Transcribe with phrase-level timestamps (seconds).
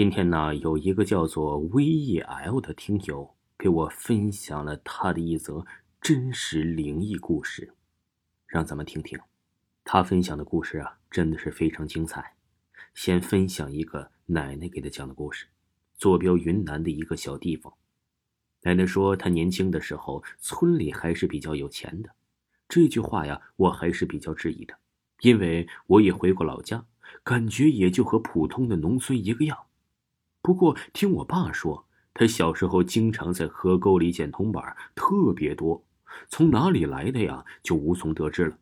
[0.00, 5.62] 今天呢，有一个叫做 VEL 的听友给我分享了他的一则
[6.00, 7.74] 真实灵异故事，
[8.46, 9.20] 让咱们听听。
[9.84, 12.34] 他分享的故事啊，真的是非常精彩。
[12.94, 15.48] 先分享一个奶奶给他讲的故事。
[15.98, 17.70] 坐标云南的一个小地方，
[18.62, 22.08] 奶奶说她年轻的时候村里还是比较有钱的。
[22.66, 24.74] 这句话呀，我还是比较质疑的，
[25.20, 26.86] 因为我也回过老家，
[27.22, 29.58] 感觉也就和普通的农村一个样。
[30.42, 35.84] 不过听我爸说，他小时候经常在河沟里捡铜板，特别多，
[36.28, 38.58] 从哪里来的呀，就无从得知了。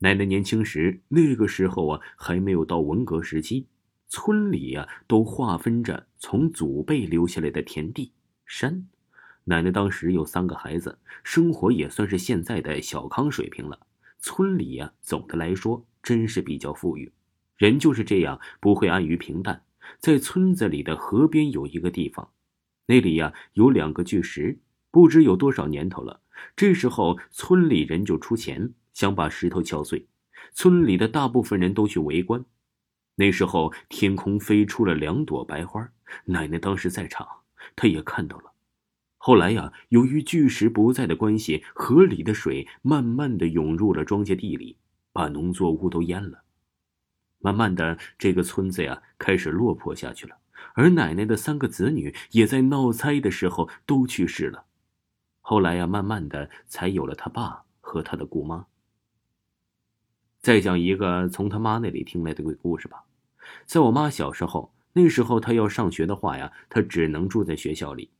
[0.00, 3.66] 奶奶年轻时，那个时候啊，还没有到文革时期。
[4.08, 8.12] 村里呀，都划分着从祖辈留下来的田地、
[8.46, 8.86] 山。
[9.44, 13.78] 奶奶当时有三个孩子，生活也算是现在的小康水平了。
[14.18, 17.12] 村里呀，总的来说真是比较富裕。
[17.56, 19.62] 人就是这样，不会安于平淡。
[19.98, 22.30] 在村子里的河边有一个地方，
[22.86, 24.58] 那里呀有两个巨石，
[24.90, 26.20] 不知有多少年头了。
[26.54, 30.06] 这时候村里人就出钱，想把石头敲碎。
[30.52, 32.44] 村里的大部分人都去围观。
[33.16, 35.90] 那时候天空飞出了两朵白花，
[36.24, 37.26] 奶奶当时在场，
[37.74, 38.52] 她也看到了。
[39.16, 44.76] 后来呀，由于巨石不在的关系，河里的水慢慢的涌入了庄稼地里，
[45.12, 46.44] 把农作物都淹了。
[47.38, 50.36] 慢慢的，这个村子呀开始落魄下去了。
[50.74, 54.64] 而奶奶的三个子女也在闹灾的时候都去世了。
[55.40, 58.66] 后来呀，慢慢的才有了他爸和他的姑妈。
[60.40, 63.04] 再讲一个从他妈那里听来的鬼故事吧。
[63.64, 68.10] 在我妈小时候，那时候她要上学的话呀，她只能住在学校里，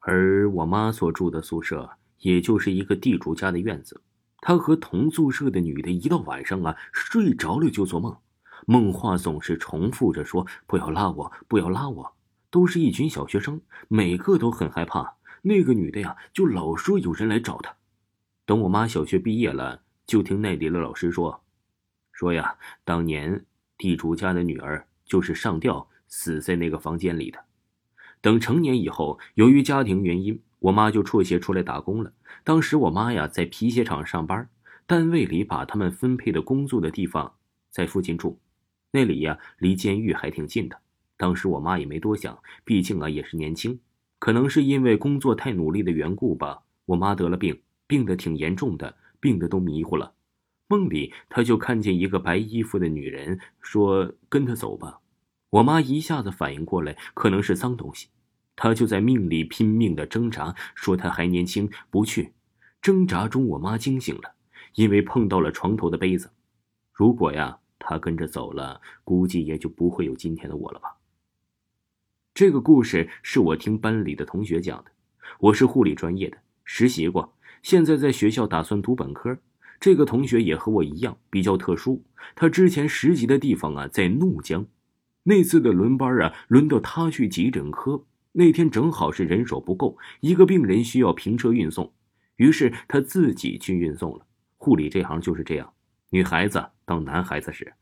[0.00, 4.00] 而我妈所住的宿舍，也就是一个地主家的院子。
[4.46, 8.14] 他和同宿舍的女的，一到晚上啊，睡着了就做梦，
[8.66, 12.14] 梦话总是重复着说：“不要拉我，不要拉我。”
[12.52, 15.16] 都是一群小学生，每个都很害怕。
[15.40, 17.74] 那个女的呀，就老说有人来找她。
[18.44, 21.42] 等我妈小学毕业了，就听那里的老师说，
[22.12, 23.46] 说呀，当年。
[23.76, 27.44] 地主家的女儿就是上吊死在那个房间里的。
[28.20, 32.12] 等成年以后，由于家庭原因，我妈就辍学出来打工了。
[32.42, 34.48] 当时我妈呀在皮鞋厂上班，
[34.86, 37.34] 单位里把他们分配的工作的地方
[37.70, 38.38] 在附近住，
[38.90, 40.78] 那里呀离监狱还挺近的。
[41.16, 43.78] 当时我妈也没多想，毕竟啊也是年轻，
[44.18, 46.62] 可能是因为工作太努力的缘故吧。
[46.86, 50.12] 我妈得了病，病得挺严重的，病得都迷糊了。
[50.66, 54.98] 梦里，他就看见一个白衣服的女人，说：“跟他走吧。”
[55.50, 58.08] 我妈一下子反应过来，可能是脏东西，
[58.56, 62.32] 他就在命里拼命的挣扎，说他还年轻，不去。
[62.80, 64.34] 挣扎中，我妈惊醒了，
[64.74, 66.30] 因为碰到了床头的杯子。
[66.92, 70.96] 如果呀，他跟着走了，估计也就不会有今天的我了吧。
[72.34, 74.90] 这个故事是我听班里的同学讲的。
[75.40, 79.38] 我是护理专业的，实习过，现在在学校打算读本科。
[79.80, 82.02] 这个同学也和我一样比较特殊，
[82.34, 84.66] 他之前实习的地方啊在怒江，
[85.24, 88.04] 那次的轮班啊轮到他去急诊科，
[88.36, 91.92] 那天正好是人手不够，一个病人需要平车运送，
[92.34, 94.26] 于是他自己去运送了。
[94.56, 95.72] 护理这行就是这样，
[96.10, 97.72] 女孩子当男孩子使。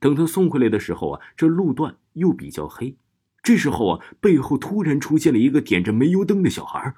[0.00, 2.96] 等他送回来的时候啊，这路段又比较黑，
[3.40, 6.92] 这时候啊背后突然出现了一个点着煤油灯的小孩，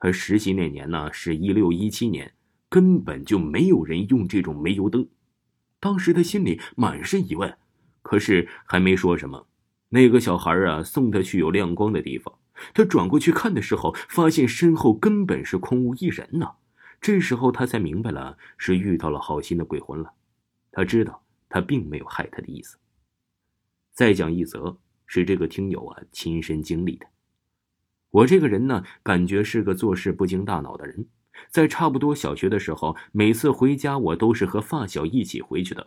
[0.00, 2.32] 他实习那年呢是一六一七年。
[2.70, 5.08] 根本就没有人用这种煤油灯，
[5.80, 7.56] 当时他心里满是疑问，
[8.02, 9.46] 可是还没说什么。
[9.88, 12.34] 那个小孩啊，送他去有亮光的地方。
[12.74, 16.52] 他转过去看的时候，发现身后根本是空无一人呢。
[17.00, 20.12] 这时候他才明白了，是遇到了好心的鬼魂了。
[20.72, 22.76] 他知道他并没有害他的意思。
[23.92, 24.76] 再讲一则，
[25.06, 27.06] 是这个听友啊亲身经历的。
[28.10, 31.06] 我这个人呢，感觉是个做事不经大脑的人。
[31.50, 35.86] 在差不多小学的时候，每次回家我都是和发小一起回去的。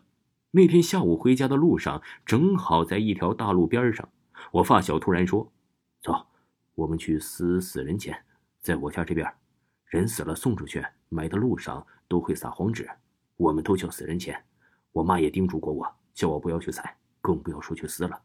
[0.52, 4.08] 那天下午回家的路上，正好在一条大路边上，
[4.52, 5.52] 我发小突然说
[6.02, 6.28] ：“走，
[6.82, 8.18] 我们去撕死人钱，
[8.60, 9.32] 在我家这边，
[9.86, 12.90] 人死了送出去，埋的路上都会撒黄纸，
[13.38, 14.44] 我们都叫死人钱。
[14.92, 18.20] 我妈也叮嘱过我，叫我不要去踩，更不要说去撕了。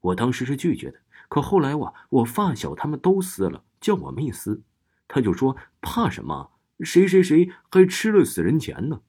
[0.00, 0.98] 我当时是拒绝的，
[1.28, 4.62] 可后来我我发小他们都撕了，叫我没撕。”
[5.06, 6.52] 他就说：“怕什么？
[6.80, 9.02] 谁谁谁还吃了死人钱呢？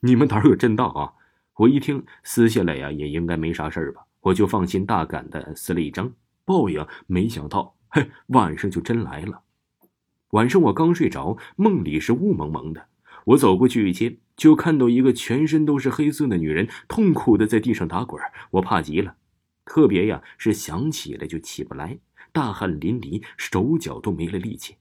[0.00, 1.12] 你们胆儿可真大啊！”
[1.56, 4.06] 我一听撕下来呀，也应该没啥事儿吧？
[4.20, 6.10] 我就放心大胆的撕了一张。
[6.46, 9.42] 报应没想到，嘿晚上就真来了。
[10.30, 12.86] 晚上我刚睡着，梦里是雾蒙蒙的。
[13.24, 18.22] 我走过去一接，就看到一个全身都是黑色的女人，痛苦的在地上打滚。
[18.52, 19.16] 我怕极了。
[19.64, 21.98] 特别呀是想起来就起不来，
[22.30, 24.76] 大汗淋漓，手脚都没了力气。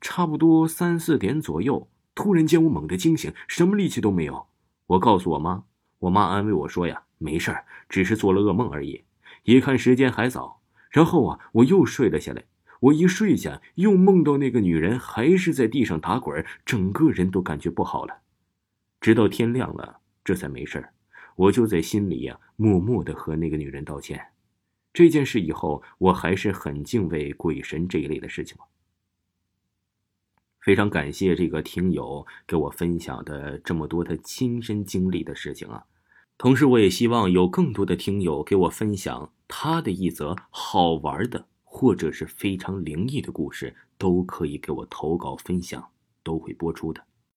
[0.00, 4.48] 差不多三四点左右，突然间我猛地惊醒，什么力气都没有。
[4.88, 5.62] 我告诉我妈，
[6.00, 9.04] 我妈安慰我说呀，没事儿，只是做了噩梦而已。
[9.44, 10.57] 一看时间还早，
[10.90, 12.44] 然后啊，我又睡了下来。
[12.80, 18.18] 我一睡下，又梦到那个女人还是在地上打滚，整个人都感觉不好了。
[19.00, 20.88] 直到天亮了，这才没事
[21.34, 24.28] 我就在心里呀，默默的和那个女人道歉。
[24.92, 28.56] 这件事以后，我还是很敬畏鬼神这一类的事情
[30.60, 35.84] 非常感谢这个听友给我分享的这么多他亲身经历的事情啊！
[36.36, 41.46] 同时，我也希望有更多的听友给我分享他的一则好玩的。
[41.70, 45.90] 或者是非常灵异的故事，都可以给我投稿分享，
[46.24, 47.04] 都会播出的。